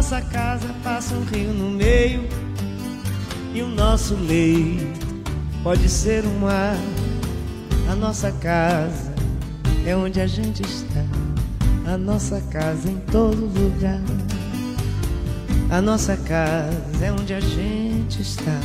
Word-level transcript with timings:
Nossa 0.00 0.22
casa 0.22 0.66
passa 0.82 1.14
um 1.14 1.24
rio 1.24 1.52
no 1.52 1.68
meio. 1.68 2.26
E 3.52 3.60
o 3.60 3.68
nosso 3.68 4.14
leito 4.14 5.06
pode 5.62 5.90
ser 5.90 6.24
um 6.24 6.38
mar. 6.38 6.74
A 7.86 7.94
nossa 7.94 8.32
casa 8.32 9.12
é 9.84 9.94
onde 9.94 10.18
a 10.18 10.26
gente 10.26 10.62
está. 10.62 11.04
A 11.86 11.98
nossa 11.98 12.40
casa 12.50 12.90
em 12.90 12.98
todo 13.12 13.44
lugar. 13.44 14.00
A 15.70 15.82
nossa 15.82 16.16
casa 16.16 17.04
é 17.04 17.12
onde 17.12 17.34
a 17.34 17.40
gente 17.40 18.22
está. 18.22 18.58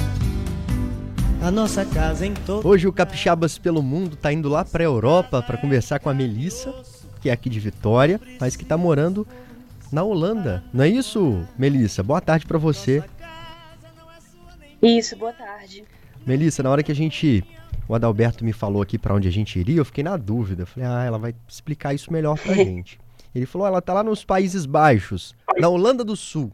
A 1.42 1.52
nossa 1.52 1.84
casa 1.84 2.26
em 2.26 2.34
todo 2.34 2.66
Hoje 2.66 2.88
o 2.88 2.94
Capixabas 2.94 3.58
pelo 3.58 3.84
Mundo 3.84 4.16
tá 4.16 4.32
indo 4.32 4.48
lá 4.48 4.64
pra 4.64 4.86
Europa 4.86 5.44
para 5.44 5.58
conversar 5.58 6.00
com 6.00 6.10
a 6.10 6.14
Melissa, 6.14 6.74
que 7.20 7.30
é 7.30 7.34
aqui 7.34 7.50
de 7.50 7.60
Vitória, 7.60 8.22
mas 8.40 8.56
que 8.56 8.64
tá 8.64 8.78
morando 8.78 9.28
na 9.92 10.04
Holanda. 10.04 10.64
Não 10.74 10.84
é 10.84 10.88
isso, 10.90 11.46
Melissa? 11.58 12.04
Boa 12.04 12.22
tarde 12.22 12.46
para 12.46 12.58
você. 12.58 13.04
Isso, 14.82 15.16
boa 15.16 15.34
tarde. 15.34 15.84
Melissa, 16.26 16.62
na 16.64 16.70
hora 16.70 16.84
que 16.84 16.92
a 16.92 16.96
gente 16.96 17.44
o 17.88 17.94
Adalberto 17.94 18.44
me 18.44 18.52
falou 18.52 18.82
aqui 18.82 18.98
para 18.98 19.14
onde 19.14 19.28
a 19.28 19.32
gente 19.32 19.60
iria, 19.60 19.78
eu 19.78 19.86
fiquei 19.86 20.04
na 20.04 20.18
dúvida. 20.18 20.64
Eu 20.64 20.68
falei: 20.68 20.90
"Ah, 20.90 21.04
ela 21.04 21.18
vai 21.20 21.36
explicar 21.48 21.94
isso 21.94 22.12
melhor 22.12 22.38
pra 22.38 22.54
gente". 22.56 23.00
Ele 23.34 23.46
falou: 23.46 23.68
"Ela 23.68 23.82
tá 23.82 23.94
lá 23.94 24.04
nos 24.04 24.24
Países 24.24 24.66
Baixos, 24.66 25.36
na 25.58 25.70
Holanda 25.70 26.04
do 26.04 26.16
Sul". 26.16 26.52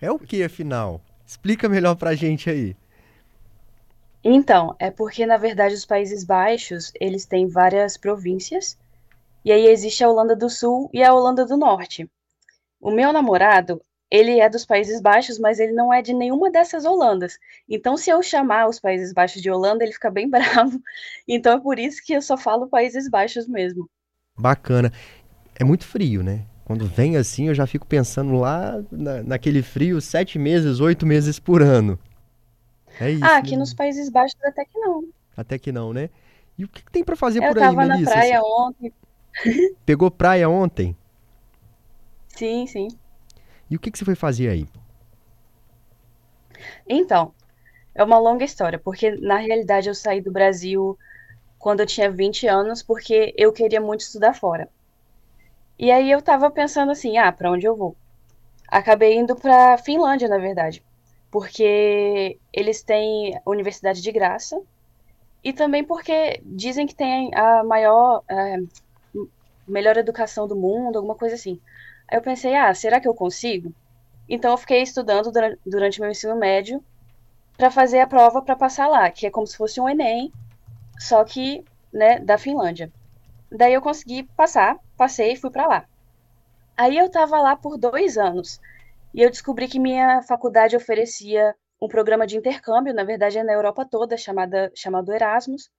É 0.00 0.10
o 0.10 0.18
que 0.18 0.42
afinal? 0.42 1.00
Explica 1.26 1.68
melhor 1.68 1.94
pra 1.96 2.14
gente 2.14 2.48
aí. 2.48 2.74
Então, 4.24 4.74
é 4.78 4.90
porque 4.90 5.24
na 5.24 5.36
verdade 5.36 5.74
os 5.74 5.84
Países 5.84 6.24
Baixos, 6.24 6.92
eles 7.00 7.24
têm 7.24 7.46
várias 7.46 7.96
províncias, 7.96 8.76
e 9.44 9.52
aí 9.52 9.66
existe 9.66 10.04
a 10.04 10.08
Holanda 10.08 10.36
do 10.36 10.48
Sul 10.50 10.90
e 10.92 11.02
a 11.02 11.12
Holanda 11.12 11.46
do 11.46 11.56
Norte. 11.56 12.08
O 12.80 12.90
meu 12.90 13.12
namorado, 13.12 13.80
ele 14.10 14.40
é 14.40 14.48
dos 14.48 14.64
Países 14.66 15.00
Baixos, 15.00 15.38
mas 15.38 15.60
ele 15.60 15.72
não 15.72 15.92
é 15.92 16.02
de 16.02 16.12
nenhuma 16.12 16.50
dessas 16.50 16.84
Holandas. 16.84 17.38
Então, 17.68 17.96
se 17.96 18.10
eu 18.10 18.22
chamar 18.22 18.68
os 18.68 18.80
Países 18.80 19.12
Baixos 19.12 19.40
de 19.42 19.50
Holanda, 19.50 19.84
ele 19.84 19.92
fica 19.92 20.10
bem 20.10 20.28
bravo. 20.30 20.80
Então 21.28 21.56
é 21.56 21.60
por 21.60 21.78
isso 21.78 22.02
que 22.04 22.12
eu 22.12 22.22
só 22.22 22.36
falo 22.36 22.68
Países 22.68 23.08
Baixos 23.08 23.46
mesmo. 23.46 23.88
Bacana. 24.38 24.92
É 25.58 25.64
muito 25.64 25.86
frio, 25.86 26.22
né? 26.22 26.44
Quando 26.64 26.86
vem 26.86 27.16
assim, 27.16 27.48
eu 27.48 27.54
já 27.54 27.66
fico 27.66 27.86
pensando 27.86 28.34
lá 28.34 28.82
na- 28.90 29.22
naquele 29.22 29.62
frio 29.62 30.00
sete 30.00 30.38
meses, 30.38 30.80
oito 30.80 31.04
meses 31.06 31.38
por 31.38 31.62
ano. 31.62 31.98
É 33.00 33.10
isso. 33.10 33.24
Ah, 33.24 33.36
aqui 33.38 33.52
né? 33.52 33.58
nos 33.58 33.74
Países 33.74 34.08
Baixos 34.08 34.38
até 34.44 34.64
que 34.64 34.78
não. 34.78 35.04
Até 35.36 35.58
que 35.58 35.72
não, 35.72 35.92
né? 35.92 36.10
E 36.58 36.64
o 36.64 36.68
que, 36.68 36.82
que 36.84 36.90
tem 36.92 37.02
pra 37.04 37.16
fazer 37.16 37.42
Eu 37.44 37.48
por 37.48 37.58
aí, 37.58 37.64
tava 37.64 37.86
na 37.86 37.94
Melissa? 37.94 38.12
praia 38.12 38.40
ontem. 38.42 38.92
Pegou 39.84 40.10
praia 40.10 40.48
ontem? 40.48 40.96
Sim, 42.40 42.66
sim. 42.66 42.88
E 43.70 43.76
o 43.76 43.78
que, 43.78 43.90
que 43.90 43.98
você 43.98 44.04
foi 44.06 44.14
fazer 44.14 44.48
aí? 44.48 44.66
Então, 46.88 47.34
é 47.94 48.02
uma 48.02 48.18
longa 48.18 48.46
história, 48.46 48.78
porque 48.78 49.10
na 49.10 49.36
realidade 49.36 49.90
eu 49.90 49.94
saí 49.94 50.22
do 50.22 50.32
Brasil 50.32 50.98
quando 51.58 51.80
eu 51.80 51.86
tinha 51.86 52.10
20 52.10 52.46
anos, 52.46 52.82
porque 52.82 53.34
eu 53.36 53.52
queria 53.52 53.78
muito 53.78 54.00
estudar 54.00 54.32
fora. 54.32 54.70
E 55.78 55.90
aí 55.90 56.10
eu 56.10 56.22
tava 56.22 56.50
pensando 56.50 56.92
assim, 56.92 57.18
ah, 57.18 57.30
pra 57.30 57.50
onde 57.50 57.66
eu 57.66 57.76
vou? 57.76 57.94
Acabei 58.68 59.18
indo 59.18 59.36
pra 59.36 59.76
Finlândia, 59.76 60.26
na 60.26 60.38
verdade, 60.38 60.82
porque 61.30 62.38
eles 62.54 62.82
têm 62.82 63.38
universidade 63.46 64.00
de 64.00 64.10
graça 64.10 64.58
e 65.44 65.52
também 65.52 65.84
porque 65.84 66.40
dizem 66.46 66.86
que 66.86 66.94
tem 66.94 67.34
a 67.34 67.62
maior, 67.64 68.22
é, 68.30 68.56
melhor 69.66 69.96
educação 69.96 70.46
do 70.46 70.56
mundo, 70.56 70.96
alguma 70.96 71.14
coisa 71.14 71.34
assim. 71.34 71.60
Aí 72.10 72.18
eu 72.18 72.22
pensei, 72.22 72.54
ah, 72.56 72.74
será 72.74 73.00
que 73.00 73.08
eu 73.08 73.14
consigo? 73.14 73.74
Então 74.28 74.52
eu 74.52 74.58
fiquei 74.58 74.82
estudando 74.82 75.32
dura- 75.32 75.58
durante 75.66 76.00
meu 76.00 76.10
ensino 76.10 76.36
médio 76.36 76.84
para 77.56 77.70
fazer 77.70 78.00
a 78.00 78.06
prova 78.08 78.42
para 78.42 78.56
passar 78.56 78.88
lá, 78.88 79.10
que 79.10 79.26
é 79.26 79.30
como 79.32 79.46
se 79.46 79.56
fosse 79.56 79.80
um 79.80 79.88
Enem, 79.88 80.34
só 81.00 81.24
que, 81.24 81.66
né, 81.92 82.20
da 82.20 82.38
Finlândia. 82.38 82.92
Daí 83.52 83.74
eu 83.74 83.82
consegui 83.82 84.24
passar, 84.36 84.78
passei 84.96 85.32
e 85.34 85.36
fui 85.36 85.50
para 85.50 85.66
lá. 85.68 85.88
Aí 86.76 86.96
eu 86.96 87.06
estava 87.06 87.38
lá 87.40 87.56
por 87.56 87.78
dois 87.78 88.16
anos 88.18 88.58
e 89.14 89.22
eu 89.22 89.30
descobri 89.30 89.68
que 89.68 89.80
minha 89.80 90.22
faculdade 90.22 90.76
oferecia 90.76 91.54
um 91.82 91.88
programa 91.88 92.26
de 92.26 92.36
intercâmbio, 92.38 92.94
na 92.94 93.04
verdade 93.04 93.38
é 93.38 93.44
na 93.44 93.52
Europa 93.54 93.86
toda, 93.90 94.16
chamada, 94.16 94.70
chamado 94.76 95.12
Erasmus. 95.12 95.70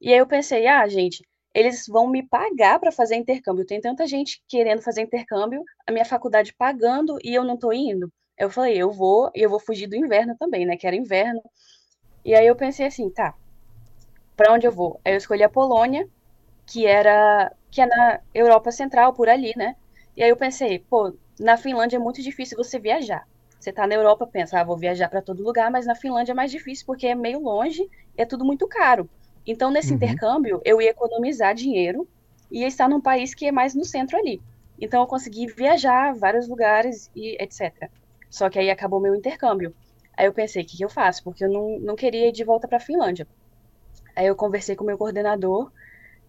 E 0.00 0.12
aí 0.12 0.18
eu 0.18 0.26
pensei, 0.26 0.66
ah, 0.66 0.86
gente, 0.88 1.24
eles 1.54 1.86
vão 1.86 2.08
me 2.08 2.22
pagar 2.22 2.78
para 2.78 2.92
fazer 2.92 3.16
intercâmbio. 3.16 3.66
Tem 3.66 3.80
tanta 3.80 4.06
gente 4.06 4.42
querendo 4.48 4.82
fazer 4.82 5.02
intercâmbio, 5.02 5.64
a 5.86 5.92
minha 5.92 6.04
faculdade 6.04 6.54
pagando 6.54 7.18
e 7.22 7.34
eu 7.34 7.44
não 7.44 7.56
tô 7.56 7.72
indo. 7.72 8.12
Eu 8.36 8.50
falei, 8.50 8.76
eu 8.76 8.90
vou, 8.90 9.30
e 9.34 9.42
eu 9.42 9.50
vou 9.50 9.58
fugir 9.58 9.88
do 9.88 9.96
inverno 9.96 10.36
também, 10.38 10.64
né? 10.64 10.76
Que 10.76 10.86
era 10.86 10.94
inverno. 10.94 11.42
E 12.24 12.34
aí 12.34 12.46
eu 12.46 12.54
pensei 12.54 12.86
assim, 12.86 13.10
tá, 13.10 13.34
para 14.36 14.52
onde 14.52 14.66
eu 14.66 14.72
vou? 14.72 15.00
Aí 15.04 15.12
eu 15.12 15.16
escolhi 15.18 15.42
a 15.42 15.48
Polônia, 15.48 16.08
que 16.66 16.86
era 16.86 17.52
que 17.70 17.80
é 17.80 17.86
na 17.86 18.20
Europa 18.34 18.70
Central, 18.70 19.12
por 19.12 19.28
ali, 19.28 19.52
né? 19.56 19.76
E 20.16 20.22
aí 20.22 20.30
eu 20.30 20.36
pensei, 20.36 20.78
pô, 20.78 21.12
na 21.38 21.56
Finlândia 21.56 21.96
é 21.96 22.00
muito 22.00 22.22
difícil 22.22 22.56
você 22.56 22.78
viajar. 22.78 23.26
Você 23.58 23.72
tá 23.72 23.86
na 23.86 23.94
Europa, 23.94 24.26
pensa, 24.26 24.60
ah, 24.60 24.64
vou 24.64 24.76
viajar 24.76 25.08
para 25.08 25.20
todo 25.20 25.42
lugar, 25.42 25.70
mas 25.70 25.86
na 25.86 25.94
Finlândia 25.94 26.32
é 26.32 26.34
mais 26.34 26.50
difícil 26.50 26.86
porque 26.86 27.08
é 27.08 27.14
meio 27.14 27.40
longe 27.40 27.82
e 28.16 28.22
é 28.22 28.24
tudo 28.24 28.44
muito 28.44 28.66
caro. 28.68 29.10
Então, 29.46 29.70
nesse 29.70 29.92
Uhum. 29.92 29.94
intercâmbio, 29.94 30.60
eu 30.64 30.80
ia 30.80 30.90
economizar 30.90 31.54
dinheiro 31.54 32.08
e 32.50 32.60
ia 32.60 32.66
estar 32.68 32.88
num 32.88 33.00
país 33.00 33.34
que 33.34 33.46
é 33.46 33.52
mais 33.52 33.74
no 33.74 33.84
centro 33.84 34.16
ali. 34.18 34.42
Então, 34.78 35.00
eu 35.02 35.06
consegui 35.06 35.46
viajar 35.46 36.10
a 36.10 36.14
vários 36.14 36.48
lugares 36.48 37.10
e 37.14 37.36
etc. 37.42 37.90
Só 38.30 38.48
que 38.50 38.58
aí 38.58 38.70
acabou 38.70 39.00
meu 39.00 39.14
intercâmbio. 39.14 39.74
Aí 40.16 40.26
eu 40.26 40.34
pensei, 40.34 40.62
o 40.62 40.66
que, 40.66 40.76
que 40.76 40.84
eu 40.84 40.90
faço? 40.90 41.22
Porque 41.24 41.44
eu 41.44 41.50
não, 41.50 41.78
não 41.80 41.96
queria 41.96 42.28
ir 42.28 42.32
de 42.32 42.44
volta 42.44 42.68
para 42.68 42.76
a 42.78 42.80
Finlândia. 42.80 43.26
Aí 44.16 44.26
eu 44.26 44.36
conversei 44.36 44.76
com 44.76 44.84
o 44.84 44.86
meu 44.86 44.98
coordenador 44.98 45.70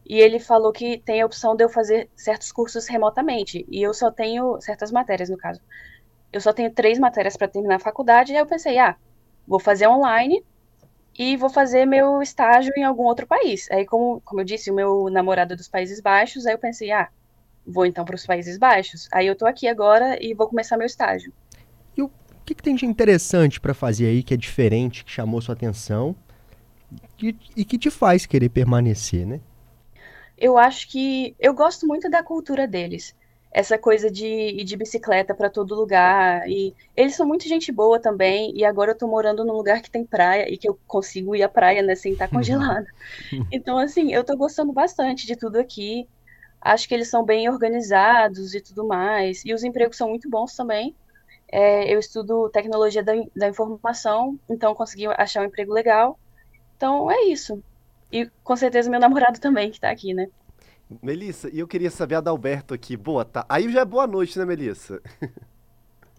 e 0.05 0.19
ele 0.19 0.39
falou 0.39 0.71
que 0.73 1.01
tem 1.03 1.21
a 1.21 1.27
opção 1.27 1.55
de 1.55 1.63
eu 1.65 1.69
fazer 1.69 2.11
certos 2.15 2.51
cursos 2.51 2.87
remotamente. 2.87 3.65
E 3.69 3.81
eu 3.85 3.93
só 3.93 4.11
tenho 4.11 4.59
certas 4.61 4.91
matérias, 4.91 5.29
no 5.29 5.37
caso. 5.37 5.61
Eu 6.33 6.41
só 6.41 6.53
tenho 6.53 6.73
três 6.73 6.99
matérias 6.99 7.37
para 7.37 7.49
terminar 7.49 7.77
a 7.77 7.79
faculdade. 7.79 8.31
E 8.33 8.35
aí 8.35 8.41
eu 8.41 8.47
pensei, 8.47 8.77
ah, 8.79 8.97
vou 9.47 9.59
fazer 9.59 9.87
online 9.87 10.45
e 11.19 11.35
vou 11.35 11.49
fazer 11.49 11.85
meu 11.85 12.21
estágio 12.21 12.71
em 12.77 12.83
algum 12.85 13.03
outro 13.03 13.27
país. 13.27 13.69
Aí, 13.69 13.85
como, 13.85 14.21
como 14.21 14.39
eu 14.39 14.45
disse, 14.45 14.71
o 14.71 14.73
meu 14.73 15.09
namorado 15.09 15.51
é 15.51 15.55
dos 15.57 15.67
Países 15.67 15.99
Baixos, 15.99 16.45
aí 16.45 16.53
eu 16.53 16.57
pensei, 16.57 16.93
ah, 16.93 17.09
vou 17.67 17.85
então 17.85 18.05
para 18.05 18.15
os 18.15 18.25
Países 18.25 18.57
Baixos. 18.57 19.09
Aí 19.11 19.27
eu 19.27 19.35
tô 19.35 19.45
aqui 19.45 19.67
agora 19.67 20.17
e 20.23 20.33
vou 20.33 20.47
começar 20.47 20.77
meu 20.77 20.87
estágio. 20.87 21.33
E 21.97 22.01
o 22.01 22.09
que, 22.45 22.55
que 22.55 22.63
tem 22.63 22.73
de 22.73 22.85
interessante 22.85 23.59
pra 23.59 23.73
fazer 23.73 24.05
aí 24.05 24.23
que 24.23 24.33
é 24.33 24.37
diferente, 24.37 25.03
que 25.03 25.11
chamou 25.11 25.41
sua 25.41 25.55
atenção 25.55 26.15
e, 27.21 27.35
e 27.53 27.65
que 27.65 27.77
te 27.77 27.91
faz 27.91 28.25
querer 28.25 28.47
permanecer, 28.47 29.27
né? 29.27 29.41
Eu 30.37 30.57
acho 30.57 30.87
que 30.87 31.35
eu 31.37 31.53
gosto 31.53 31.85
muito 31.85 32.09
da 32.09 32.23
cultura 32.23 32.65
deles. 32.65 33.13
Essa 33.51 33.77
coisa 33.77 34.11
de 34.11 34.25
ir 34.27 34.63
de 34.63 34.77
bicicleta 34.77 35.33
para 35.33 35.49
todo 35.49 35.75
lugar. 35.75 36.47
E 36.47 36.75
eles 36.95 37.15
são 37.15 37.27
muito 37.27 37.47
gente 37.47 37.71
boa 37.71 37.99
também. 37.99 38.55
E 38.55 38.63
agora 38.63 38.91
eu 38.91 38.97
tô 38.97 39.07
morando 39.07 39.43
num 39.45 39.53
lugar 39.53 39.81
que 39.81 39.89
tem 39.91 40.05
praia 40.05 40.51
e 40.51 40.57
que 40.57 40.69
eu 40.69 40.79
consigo 40.87 41.35
ir 41.35 41.43
à 41.43 41.49
praia, 41.49 41.81
né, 41.81 41.95
sem 41.95 42.13
estar 42.13 42.27
congelada. 42.27 42.87
Então, 43.51 43.77
assim, 43.79 44.13
eu 44.13 44.23
tô 44.23 44.35
gostando 44.37 44.71
bastante 44.73 45.25
de 45.25 45.35
tudo 45.35 45.57
aqui. 45.57 46.07
Acho 46.61 46.87
que 46.87 46.93
eles 46.93 47.09
são 47.09 47.23
bem 47.23 47.49
organizados 47.49 48.53
e 48.53 48.61
tudo 48.61 48.87
mais. 48.87 49.43
E 49.45 49.53
os 49.53 49.63
empregos 49.63 49.97
são 49.97 50.09
muito 50.09 50.29
bons 50.29 50.55
também. 50.55 50.95
É, 51.51 51.91
eu 51.93 51.99
estudo 51.99 52.49
tecnologia 52.49 53.03
da, 53.03 53.13
da 53.35 53.47
informação, 53.47 54.39
então 54.49 54.75
consegui 54.75 55.07
achar 55.07 55.41
um 55.41 55.45
emprego 55.45 55.73
legal. 55.73 56.19
Então 56.75 57.09
é 57.09 57.23
isso. 57.25 57.63
E 58.11 58.29
com 58.43 58.55
certeza 58.55 58.89
meu 58.89 58.99
namorado 58.99 59.39
também, 59.41 59.71
que 59.71 59.79
tá 59.79 59.89
aqui, 59.89 60.13
né? 60.13 60.27
Melissa, 61.01 61.49
e 61.53 61.59
eu 61.59 61.67
queria 61.67 61.91
saber 61.91 62.15
a 62.15 62.17
Adalberto 62.17 62.73
aqui. 62.73 62.97
Boa, 62.97 63.23
tá. 63.23 63.45
Aí 63.47 63.71
já 63.71 63.81
é 63.81 63.85
boa 63.85 64.07
noite, 64.07 64.37
né, 64.39 64.45
Melissa? 64.45 65.01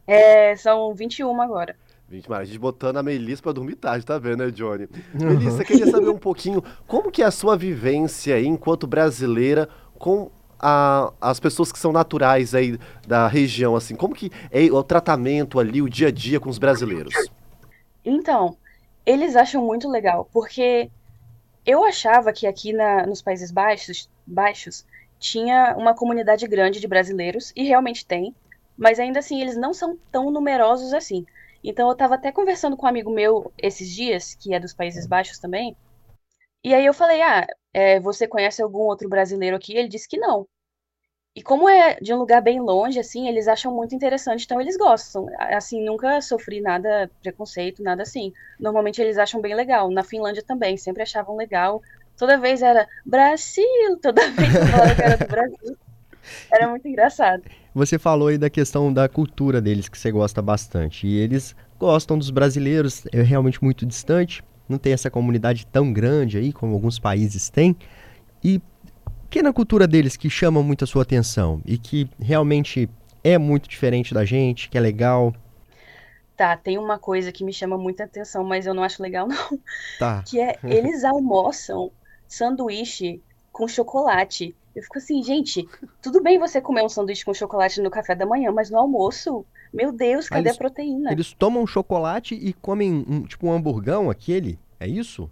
É, 0.07 0.55
são 0.57 0.95
21 0.95 1.41
agora. 1.41 1.77
Gente, 2.11 2.29
mas 2.29 2.41
a 2.41 2.45
gente 2.45 2.59
botando 2.59 2.97
a 2.97 3.03
Melissa 3.03 3.43
pra 3.43 3.53
dormir 3.53 3.77
tarde, 3.77 4.05
tá 4.05 4.19
vendo, 4.19 4.45
né, 4.45 4.51
Johnny? 4.51 4.89
Melissa, 5.15 5.65
queria 5.65 5.87
saber 5.87 6.09
um 6.09 6.19
pouquinho 6.19 6.63
como 6.87 7.11
que 7.11 7.23
é 7.23 7.27
a 7.27 7.31
sua 7.31 7.57
vivência 7.57 8.35
aí, 8.35 8.47
enquanto 8.47 8.87
brasileira, 8.87 9.69
com 9.99 10.31
a- 10.59 11.13
as 11.21 11.39
pessoas 11.39 11.71
que 11.71 11.79
são 11.79 11.93
naturais 11.93 12.55
aí 12.55 12.79
da 13.07 13.29
região, 13.29 13.77
assim, 13.77 13.95
como 13.95 14.15
que 14.15 14.31
é 14.51 14.65
o 14.73 14.83
tratamento 14.83 15.61
ali, 15.61 15.81
o 15.81 15.89
dia 15.89 16.09
a 16.09 16.11
dia 16.11 16.41
com 16.41 16.51
os 16.51 16.59
brasileiros? 16.59 17.15
Então, 18.05 18.57
eles 19.07 19.37
acham 19.37 19.65
muito 19.65 19.89
legal, 19.89 20.29
porque 20.33 20.91
eu 21.71 21.85
achava 21.85 22.33
que 22.33 22.47
aqui 22.47 22.73
na, 22.73 23.07
nos 23.07 23.23
Países 23.23 23.51
Baixos, 23.51 24.09
Baixos 24.27 24.85
tinha 25.19 25.75
uma 25.77 25.95
comunidade 25.95 26.47
grande 26.47 26.81
de 26.81 26.89
brasileiros, 26.89 27.53
e 27.55 27.65
realmente 27.65 28.07
tem, 28.07 28.35
mas 28.77 28.99
ainda 28.99 29.19
assim 29.21 29.41
eles 29.41 29.57
não 29.57 29.75
são 29.75 29.99
tão 30.11 30.31
numerosos 30.31 30.93
assim. 30.95 31.27
Então 31.63 31.89
eu 31.89 31.93
estava 31.93 32.15
até 32.15 32.33
conversando 32.33 32.77
com 32.77 32.87
um 32.87 32.89
amigo 32.89 33.11
meu 33.11 33.53
esses 33.59 33.89
dias, 33.91 34.35
que 34.35 34.55
é 34.55 34.61
dos 34.61 34.73
Países 34.75 35.07
Baixos 35.07 35.39
também, 35.39 35.77
e 36.63 36.75
aí 36.75 36.85
eu 36.85 36.93
falei, 36.95 37.23
ah, 37.23 37.47
é, 37.73 37.99
você 38.01 38.29
conhece 38.29 38.63
algum 38.63 38.81
outro 38.81 39.09
brasileiro 39.09 39.57
aqui? 39.57 39.75
Ele 39.77 39.89
disse 39.89 40.09
que 40.09 40.19
não. 40.19 40.47
E 41.35 41.43
como 41.43 41.69
é 41.69 41.97
de 42.01 42.13
um 42.13 42.19
lugar 42.19 42.43
bem 42.43 42.61
longe, 42.61 42.99
assim, 42.99 43.29
eles 43.29 43.47
acham 43.47 43.73
muito 43.73 43.95
interessante, 43.95 44.45
então 44.45 44.61
eles 44.61 44.77
gostam. 44.77 45.27
Assim, 45.39 45.85
nunca 45.85 46.21
sofri 46.21 46.61
nada, 46.61 47.09
preconceito, 47.23 47.83
nada 47.83 48.03
assim. 48.03 48.33
Normalmente 48.59 49.01
eles 49.01 49.17
acham 49.17 49.41
bem 49.41 49.55
legal. 49.55 49.91
Na 49.91 50.03
Finlândia 50.03 50.43
também, 50.43 50.77
sempre 50.77 51.03
achavam 51.03 51.37
legal. 51.37 51.81
Toda 52.19 52.37
vez 52.37 52.63
era 52.63 52.87
Brasil, 53.07 53.97
toda 54.03 54.21
vez 54.33 54.55
eu 54.55 54.67
falava 54.67 54.95
que 54.95 55.03
era 55.03 55.17
do 55.17 55.27
Brasil. 55.29 55.77
Era 56.51 56.69
muito 56.69 56.89
engraçado. 56.89 57.45
Você 57.73 57.97
falou 57.97 58.29
aí 58.29 58.37
da 58.37 58.51
questão 58.51 58.93
da 58.93 59.09
cultura 59.09 59.61
deles, 59.61 59.89
que 59.89 59.97
você 59.97 60.11
gosta 60.11 60.43
bastante. 60.43 61.07
E 61.07 61.17
eles 61.17 61.55
gostam 61.79 62.19
dos 62.19 62.31
brasileiros, 62.31 63.05
é 63.13 63.23
realmente 63.23 63.63
muito 63.63 63.87
distante, 63.87 64.43
não 64.69 64.79
tem 64.79 64.93
essa 64.93 65.09
comunidade 65.09 65.65
tão 65.67 65.93
grande 65.93 66.39
aí 66.39 66.53
como 66.53 66.75
alguns 66.75 66.99
países 66.99 67.49
têm. 67.49 67.77
E 68.43 68.61
que 69.31 69.39
é 69.39 69.43
na 69.43 69.53
cultura 69.53 69.87
deles 69.87 70.17
que 70.17 70.29
chama 70.29 70.63
muito 70.63 70.83
a 70.83 70.87
sua 70.87 71.03
atenção 71.03 71.63
e 71.65 71.79
que 71.79 72.11
realmente 72.21 72.91
é 73.23 73.39
muito 73.39 73.69
diferente 73.69 74.13
da 74.13 74.25
gente, 74.25 74.69
que 74.69 74.77
é 74.77 74.81
legal? 74.81 75.33
Tá, 76.37 76.57
tem 76.57 76.79
uma 76.79 76.99
coisa 76.99 77.31
que 77.31 77.45
me 77.45 77.53
chama 77.53 77.79
muita 77.79 78.05
atenção, 78.05 78.43
mas 78.43 78.67
eu 78.67 78.75
não 78.75 78.83
acho 78.83 79.03
legal 79.03 79.29
não. 79.29 79.59
Tá. 79.99 80.23
Que 80.27 80.41
é 80.41 80.59
eles 80.65 81.05
almoçam 81.05 81.93
sanduíche 82.27 83.23
com 83.53 83.69
chocolate. 83.69 84.55
Eu 84.75 84.83
fico 84.83 84.99
assim, 84.99 85.23
gente, 85.23 85.69
tudo 86.03 86.23
bem 86.23 86.39
você 86.39 86.61
comer 86.61 86.83
um 86.83 86.89
sanduíche 86.89 87.25
com 87.25 87.35
chocolate 87.35 87.81
no 87.81 87.91
café 87.91 88.15
da 88.15 88.27
manhã, 88.27 88.51
mas 88.51 88.71
no 88.71 88.79
almoço, 88.79 89.45
meu 89.73 89.93
Deus, 89.93 90.29
cadê 90.29 90.49
eles, 90.49 90.57
a 90.57 90.59
proteína? 90.59 91.13
Eles 91.13 91.33
tomam 91.33 91.67
chocolate 91.67 92.35
e 92.35 92.53
comem 92.53 93.05
um, 93.07 93.23
tipo 93.23 93.47
um 93.47 93.53
hamburgão, 93.53 94.09
aquele? 94.11 94.59
É 94.79 94.89
isso? 94.89 95.31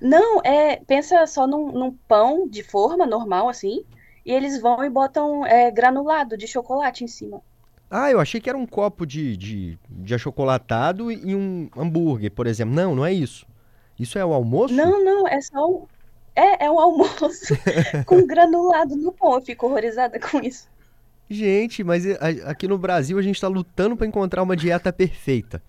Não, 0.00 0.40
é, 0.42 0.76
pensa 0.86 1.26
só 1.26 1.46
num, 1.46 1.72
num 1.72 1.92
pão 2.08 2.48
de 2.48 2.62
forma 2.62 3.06
normal, 3.06 3.48
assim, 3.48 3.84
e 4.24 4.32
eles 4.32 4.60
vão 4.60 4.84
e 4.84 4.90
botam 4.90 5.44
é, 5.46 5.70
granulado 5.70 6.36
de 6.36 6.46
chocolate 6.46 7.04
em 7.04 7.08
cima. 7.08 7.42
Ah, 7.90 8.10
eu 8.10 8.20
achei 8.20 8.40
que 8.40 8.48
era 8.48 8.56
um 8.56 8.66
copo 8.66 9.04
de, 9.04 9.36
de, 9.36 9.78
de 9.88 10.14
achocolatado 10.14 11.10
e 11.10 11.34
um 11.34 11.68
hambúrguer, 11.76 12.30
por 12.30 12.46
exemplo. 12.46 12.74
Não, 12.74 12.94
não 12.94 13.04
é 13.04 13.12
isso. 13.12 13.44
Isso 13.98 14.16
é 14.16 14.24
o 14.24 14.32
almoço? 14.32 14.72
Não, 14.72 15.04
não, 15.04 15.26
é 15.26 15.40
só 15.40 15.68
um. 15.68 15.86
É, 16.36 16.66
é 16.66 16.70
um 16.70 16.78
almoço 16.78 17.54
com 18.06 18.24
granulado 18.24 18.94
no 18.96 19.12
pão. 19.12 19.34
Eu 19.34 19.42
fico 19.42 19.66
horrorizada 19.66 20.20
com 20.20 20.40
isso. 20.40 20.68
Gente, 21.28 21.82
mas 21.82 22.04
aqui 22.44 22.66
no 22.66 22.78
Brasil 22.78 23.18
a 23.18 23.22
gente 23.22 23.36
está 23.36 23.48
lutando 23.48 23.96
para 23.96 24.06
encontrar 24.06 24.42
uma 24.42 24.56
dieta 24.56 24.92
perfeita. 24.92 25.62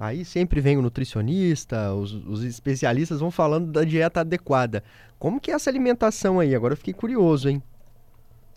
Aí 0.00 0.24
sempre 0.24 0.62
vem 0.62 0.78
o 0.78 0.82
nutricionista, 0.82 1.92
os, 1.92 2.14
os, 2.14 2.42
especialistas 2.42 3.20
vão 3.20 3.30
falando 3.30 3.70
da 3.70 3.84
dieta 3.84 4.20
adequada. 4.20 4.82
Como 5.18 5.38
que 5.38 5.50
é 5.50 5.54
essa 5.54 5.68
alimentação 5.68 6.40
aí? 6.40 6.54
Agora 6.54 6.72
eu 6.72 6.76
fiquei 6.78 6.94
curioso, 6.94 7.50
hein? 7.50 7.62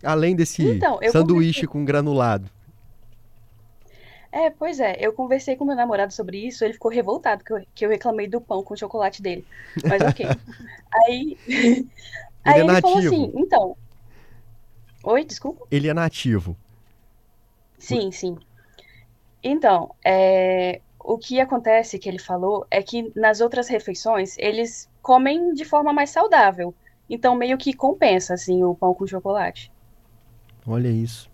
Além 0.02 0.38
desse 0.38 0.66
então, 0.66 0.98
sanduíche 1.12 1.68
conversei... 1.68 1.68
com 1.68 1.84
granulado. 1.84 2.50
É, 4.32 4.50
pois 4.50 4.80
é. 4.80 4.96
Eu 4.98 5.12
conversei 5.12 5.58
com 5.58 5.66
meu 5.66 5.76
namorado 5.76 6.14
sobre 6.14 6.38
isso, 6.38 6.64
ele 6.64 6.76
ficou 6.76 6.90
revoltado 6.90 7.44
que 7.44 7.52
eu, 7.52 7.62
que 7.76 7.86
eu 7.86 7.90
reclamei 7.90 8.26
do 8.26 8.40
pão 8.40 8.64
com 8.64 8.74
chocolate 8.78 9.22
dele. 9.22 9.46
Mas 9.84 10.02
ok. 10.02 10.26
aí 10.96 11.38
ele, 11.46 11.90
aí 12.46 12.62
é 12.62 12.64
ele 12.64 12.82
falou 12.82 12.98
assim, 13.00 13.34
então... 13.36 13.76
Oi, 15.04 15.26
desculpa? 15.26 15.68
Ele 15.70 15.90
é 15.90 15.94
nativo. 15.94 16.56
Sim, 17.78 18.14
sim. 18.14 18.38
Então, 19.44 19.94
é, 20.06 20.80
o 21.04 21.18
que 21.18 21.40
acontece 21.40 22.00
que 22.00 22.08
ele 22.08 22.20
falou 22.20 22.66
é 22.72 22.82
que 22.82 23.12
nas 23.16 23.42
outras 23.42 23.68
refeições 23.68 24.38
eles 24.38 24.90
comem 25.02 25.54
de 25.54 25.66
forma 25.66 25.92
mais 25.92 26.10
saudável. 26.10 26.74
Então 27.10 27.36
meio 27.36 27.58
que 27.58 27.74
compensa 27.74 28.34
assim 28.34 28.64
o 28.64 28.74
pão 28.74 28.94
com 28.94 29.06
chocolate. 29.06 29.72
Olha 30.66 30.88
isso. 30.88 31.30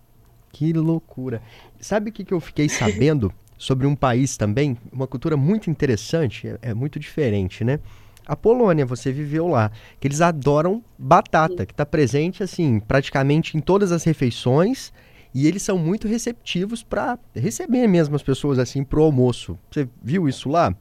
Que 0.52 0.72
loucura. 0.72 1.40
Sabe 1.78 2.10
o 2.10 2.12
que, 2.12 2.24
que 2.24 2.34
eu 2.34 2.40
fiquei 2.40 2.68
sabendo 2.68 3.32
sobre 3.56 3.86
um 3.86 3.94
país 3.94 4.36
também? 4.36 4.76
Uma 4.92 5.06
cultura 5.06 5.36
muito 5.36 5.70
interessante, 5.70 6.48
é, 6.48 6.58
é 6.70 6.74
muito 6.74 6.98
diferente, 6.98 7.62
né? 7.62 7.78
A 8.26 8.36
Polônia, 8.36 8.84
você 8.84 9.10
viveu 9.12 9.46
lá, 9.48 9.70
que 9.98 10.06
eles 10.06 10.20
adoram 10.20 10.84
batata, 10.98 11.58
Sim. 11.58 11.66
que 11.66 11.72
está 11.72 11.86
presente 11.86 12.42
assim 12.42 12.80
praticamente 12.80 13.56
em 13.56 13.60
todas 13.60 13.92
as 13.92 14.04
refeições 14.04 14.92
e 15.34 15.46
eles 15.46 15.62
são 15.62 15.78
muito 15.78 16.08
receptivos 16.08 16.82
para 16.82 17.18
receber 17.34 17.86
mesmo 17.86 18.16
as 18.16 18.22
pessoas 18.22 18.58
assim 18.58 18.84
pro 18.84 19.02
almoço. 19.02 19.58
Você 19.70 19.88
viu 20.02 20.28
isso 20.28 20.48
lá? 20.48 20.74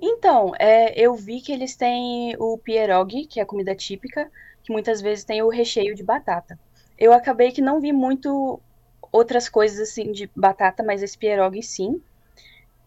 Então, 0.00 0.52
é, 0.58 1.00
eu 1.00 1.14
vi 1.14 1.40
que 1.40 1.52
eles 1.52 1.76
têm 1.76 2.34
o 2.38 2.58
pierogi, 2.58 3.24
que 3.24 3.38
é 3.38 3.42
a 3.42 3.46
comida 3.46 3.74
típica, 3.74 4.30
que 4.62 4.72
muitas 4.72 5.00
vezes 5.00 5.24
tem 5.24 5.42
o 5.42 5.48
recheio 5.48 5.94
de 5.94 6.02
batata. 6.02 6.58
Eu 6.98 7.12
acabei 7.12 7.52
que 7.52 7.62
não 7.62 7.80
vi 7.80 7.92
muito 7.92 8.60
outras 9.12 9.48
coisas 9.48 9.78
assim 9.90 10.10
de 10.10 10.28
batata, 10.34 10.82
mas 10.82 11.02
esse 11.02 11.16
pierogi 11.16 11.62
sim. 11.62 12.02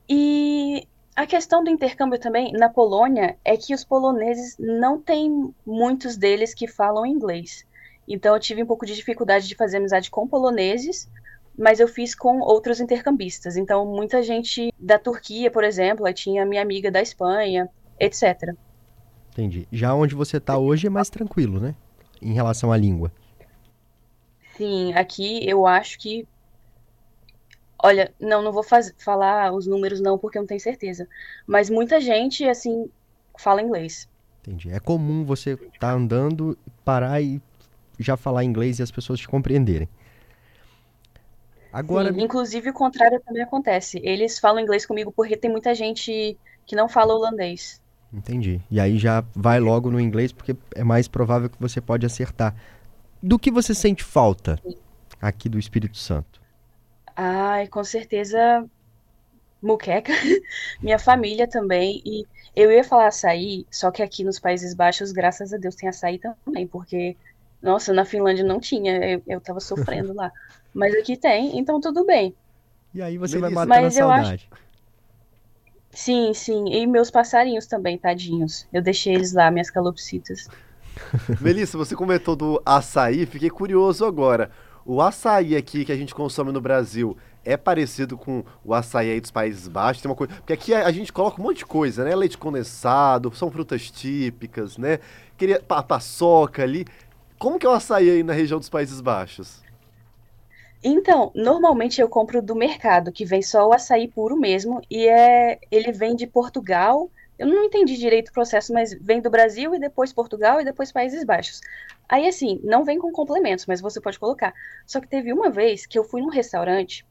E 0.09 0.87
a 1.15 1.25
questão 1.25 1.63
do 1.63 1.69
intercâmbio 1.69 2.19
também 2.19 2.51
na 2.51 2.67
Polônia 2.67 3.37
é 3.45 3.55
que 3.55 3.73
os 3.73 3.85
poloneses 3.85 4.57
não 4.59 4.99
tem 4.99 5.53
muitos 5.65 6.17
deles 6.17 6.53
que 6.53 6.67
falam 6.67 7.05
inglês. 7.05 7.65
Então 8.07 8.33
eu 8.33 8.39
tive 8.39 8.61
um 8.63 8.65
pouco 8.65 8.85
de 8.85 8.95
dificuldade 8.95 9.47
de 9.47 9.55
fazer 9.55 9.77
amizade 9.77 10.11
com 10.11 10.27
poloneses, 10.27 11.09
mas 11.57 11.79
eu 11.79 11.87
fiz 11.87 12.13
com 12.13 12.39
outros 12.39 12.79
intercambistas. 12.79 13.57
Então 13.57 13.85
muita 13.85 14.21
gente 14.21 14.73
da 14.79 14.99
Turquia, 14.99 15.49
por 15.49 15.63
exemplo, 15.63 16.11
tinha 16.13 16.45
minha 16.45 16.61
amiga 16.61 16.91
da 16.91 17.01
Espanha, 17.01 17.69
etc. 17.99 18.53
Entendi. 19.31 19.67
Já 19.71 19.93
onde 19.93 20.15
você 20.15 20.37
está 20.37 20.57
hoje 20.57 20.87
é 20.87 20.89
mais 20.89 21.09
tranquilo, 21.09 21.59
né? 21.59 21.75
Em 22.21 22.33
relação 22.33 22.71
à 22.71 22.77
língua. 22.77 23.11
Sim, 24.55 24.93
aqui 24.93 25.47
eu 25.47 25.65
acho 25.65 25.99
que. 25.99 26.25
Olha, 27.77 28.13
não, 28.19 28.41
não 28.41 28.53
vou 28.53 28.63
faz... 28.63 28.93
falar 28.97 29.51
os 29.51 29.67
números 29.67 29.99
não, 29.99 30.17
porque 30.17 30.37
eu 30.37 30.41
não 30.41 30.47
tenho 30.47 30.61
certeza. 30.61 31.07
Mas 31.45 31.69
muita 31.69 31.99
gente, 31.99 32.47
assim, 32.47 32.89
fala 33.37 33.61
inglês. 33.61 34.09
Entendi. 34.41 34.71
É 34.71 34.79
comum 34.79 35.25
você 35.25 35.51
estar 35.51 35.69
tá 35.79 35.91
andando, 35.91 36.57
parar 36.85 37.21
e 37.21 37.41
já 37.99 38.17
falar 38.17 38.43
inglês 38.43 38.79
e 38.79 38.83
as 38.83 38.91
pessoas 38.91 39.19
te 39.19 39.27
compreenderem. 39.27 39.87
Agora, 41.71 42.13
Sim, 42.13 42.21
inclusive 42.21 42.69
o 42.69 42.73
contrário 42.73 43.19
também 43.19 43.43
acontece. 43.43 43.99
Eles 44.01 44.39
falam 44.39 44.61
inglês 44.61 44.85
comigo 44.85 45.11
porque 45.11 45.35
tem 45.35 45.51
muita 45.51 45.75
gente 45.75 46.37
que 46.65 46.75
não 46.75 46.87
fala 46.87 47.13
holandês. 47.13 47.81
Entendi. 48.13 48.61
E 48.71 48.79
aí 48.79 48.97
já 48.97 49.25
vai 49.35 49.59
logo 49.59 49.91
no 49.91 49.99
inglês 49.99 50.31
porque 50.31 50.55
é 50.73 50.83
mais 50.83 51.07
provável 51.07 51.49
que 51.49 51.59
você 51.59 51.81
pode 51.81 52.05
acertar. 52.05 52.55
Do 53.21 53.37
que 53.37 53.51
você 53.51 53.73
sente 53.73 54.03
falta 54.03 54.57
aqui 55.21 55.49
do 55.49 55.59
Espírito 55.59 55.97
Santo? 55.97 56.41
Ai, 57.13 57.67
com 57.67 57.83
certeza 57.83 58.65
muqueca, 59.61 60.13
minha 60.81 60.99
família 60.99 61.47
também. 61.47 62.01
E 62.05 62.25
eu 62.55 62.71
ia 62.71 62.83
falar 62.83 63.07
açaí, 63.07 63.65
só 63.69 63.91
que 63.91 64.01
aqui 64.01 64.23
nos 64.23 64.39
Países 64.39 64.73
Baixos, 64.73 65.11
graças 65.11 65.53
a 65.53 65.57
Deus, 65.57 65.75
tem 65.75 65.89
açaí 65.89 66.19
também, 66.19 66.67
porque 66.67 67.17
nossa, 67.65 67.91
na 67.91 68.05
Finlândia 68.05 68.45
não 68.45 68.59
tinha, 68.59 69.03
eu, 69.03 69.23
eu 69.27 69.41
tava 69.41 69.59
sofrendo 69.59 70.13
lá. 70.13 70.31
Mas 70.71 70.93
aqui 70.93 71.17
tem, 71.17 71.57
então 71.57 71.81
tudo 71.81 72.05
bem. 72.05 72.35
E 72.93 73.01
aí 73.01 73.17
você 73.17 73.39
vai 73.39 73.49
matando 73.49 73.69
Mas 73.69 73.97
a 73.97 73.99
saudade. 73.99 74.33
Acho... 74.33 74.65
Sim, 75.89 76.33
sim. 76.33 76.69
E 76.69 76.85
meus 76.85 77.09
passarinhos 77.09 77.65
também, 77.65 77.97
tadinhos. 77.97 78.67
Eu 78.71 78.81
deixei 78.81 79.15
eles 79.15 79.33
lá, 79.33 79.49
minhas 79.49 79.71
calopsitas. 79.71 80.47
Melissa, 81.41 81.77
você 81.77 81.95
comentou 81.95 82.35
do 82.35 82.61
açaí, 82.65 83.25
fiquei 83.25 83.49
curioso 83.49 84.05
agora. 84.05 84.51
O 84.85 85.01
açaí 85.01 85.55
aqui 85.55 85.83
que 85.83 85.91
a 85.91 85.95
gente 85.95 86.13
consome 86.13 86.51
no 86.51 86.61
Brasil 86.61 87.17
é 87.43 87.57
parecido 87.57 88.17
com 88.17 88.43
o 88.63 88.73
açaí 88.73 89.11
aí 89.11 89.21
dos 89.21 89.31
Países 89.31 89.67
Baixos? 89.67 90.01
Tem 90.01 90.09
uma 90.09 90.15
coisa, 90.15 90.33
porque 90.35 90.53
aqui 90.53 90.73
a, 90.73 90.85
a 90.85 90.91
gente 90.91 91.11
coloca 91.11 91.41
um 91.41 91.43
monte 91.43 91.57
de 91.57 91.65
coisa, 91.65 92.03
né? 92.03 92.15
Leite 92.15 92.37
condensado, 92.37 93.33
são 93.35 93.49
frutas 93.49 93.89
típicas, 93.89 94.77
né? 94.77 94.99
Queria 95.37 95.61
a 95.69 95.83
paçoca 95.83 96.63
ali. 96.63 96.85
Como 97.37 97.59
que 97.59 97.65
é 97.65 97.69
o 97.69 97.73
açaí 97.73 98.09
aí 98.09 98.23
na 98.23 98.33
região 98.33 98.59
dos 98.59 98.69
Países 98.69 99.01
Baixos? 99.01 99.63
Então, 100.83 101.31
normalmente 101.33 101.99
eu 101.99 102.07
compro 102.07 102.41
do 102.41 102.55
mercado, 102.55 103.11
que 103.11 103.25
vem 103.25 103.41
só 103.41 103.67
o 103.67 103.73
açaí 103.73 104.07
puro 104.07 104.37
mesmo, 104.37 104.81
e 104.89 105.07
é 105.07 105.59
ele 105.71 105.91
vem 105.91 106.15
de 106.15 106.27
Portugal. 106.27 107.09
Eu 107.39 107.47
não 107.47 107.63
entendi 107.63 107.97
direito 107.97 108.29
o 108.29 108.33
processo, 108.33 108.71
mas 108.71 108.93
vem 109.01 109.19
do 109.19 109.29
Brasil 109.29 109.73
e 109.73 109.79
depois 109.79 110.13
Portugal 110.13 110.61
e 110.61 110.63
depois 110.63 110.91
Países 110.91 111.23
Baixos. 111.23 111.59
Aí 112.07 112.27
assim, 112.27 112.59
não 112.63 112.85
vem 112.85 112.99
com 112.99 113.11
complementos, 113.11 113.65
mas 113.65 113.81
você 113.81 113.99
pode 113.99 114.19
colocar. 114.19 114.53
Só 114.85 115.01
que 115.01 115.07
teve 115.07 115.33
uma 115.33 115.49
vez 115.49 115.87
que 115.87 115.97
eu 115.97 116.03
fui 116.03 116.21
num 116.21 116.29
restaurante 116.29 117.03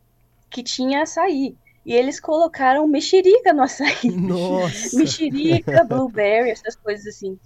que 0.49 0.63
tinha 0.63 1.03
açaí. 1.03 1.57
E 1.85 1.93
eles 1.93 2.19
colocaram 2.19 2.87
mexerica 2.87 3.53
no 3.53 3.63
açaí. 3.63 4.09
Nossa. 4.17 4.97
mexerica, 4.97 5.85
blueberry, 5.85 6.51
essas 6.51 6.77
coisas 6.77 7.07
assim. 7.07 7.39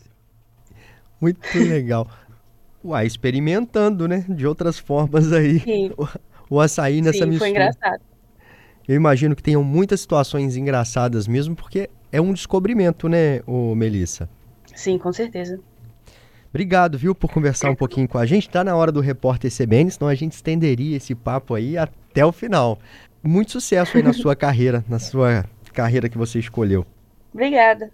Muito 1.20 1.40
legal. 1.58 2.06
Uai, 2.84 3.06
experimentando, 3.06 4.06
né? 4.06 4.24
De 4.28 4.46
outras 4.46 4.78
formas 4.78 5.32
aí. 5.32 5.60
Sim, 5.60 5.90
O 6.50 6.60
açaí 6.60 7.02
nessa 7.02 7.24
sim, 7.24 7.26
mistura. 7.26 7.38
foi 7.38 7.48
engraçado. 7.50 8.00
Eu 8.86 8.94
imagino 8.96 9.36
que 9.36 9.42
tenham 9.42 9.62
muitas 9.62 10.00
situações 10.00 10.56
engraçadas 10.56 11.28
mesmo, 11.28 11.54
porque 11.54 11.90
é 12.10 12.20
um 12.20 12.32
descobrimento, 12.32 13.08
né, 13.08 13.40
ô 13.46 13.74
Melissa? 13.74 14.28
Sim, 14.74 14.96
com 14.98 15.12
certeza. 15.12 15.60
Obrigado, 16.48 16.96
viu, 16.96 17.14
por 17.14 17.30
conversar 17.30 17.70
um 17.70 17.74
pouquinho 17.74 18.08
com 18.08 18.16
a 18.16 18.24
gente. 18.24 18.48
Tá 18.48 18.64
na 18.64 18.74
hora 18.74 18.90
do 18.90 19.00
repórter 19.00 19.50
CBN, 19.54 19.90
senão 19.90 20.08
a 20.08 20.14
gente 20.14 20.32
estenderia 20.32 20.96
esse 20.96 21.14
papo 21.14 21.54
aí 21.54 21.76
até 21.76 22.24
o 22.24 22.32
final. 22.32 22.78
Muito 23.22 23.52
sucesso 23.52 23.98
aí 23.98 24.02
na 24.02 24.14
sua 24.14 24.34
carreira, 24.36 24.82
na 24.88 24.98
sua 24.98 25.44
carreira 25.74 26.08
que 26.08 26.16
você 26.16 26.38
escolheu. 26.38 26.86
Obrigada. 27.32 27.90